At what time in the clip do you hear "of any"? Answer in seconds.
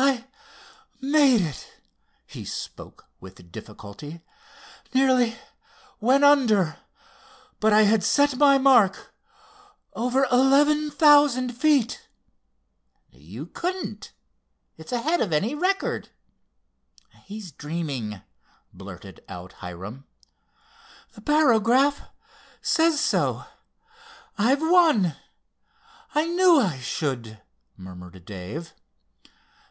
15.20-15.56